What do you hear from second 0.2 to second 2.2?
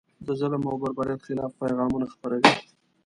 د ظلم او بربریت خلاف پیغامونه